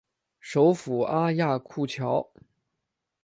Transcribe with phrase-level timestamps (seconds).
[0.39, 2.27] 首府阿亚库乔。